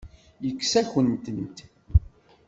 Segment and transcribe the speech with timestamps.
[0.45, 1.57] Yekkes-akent-tent.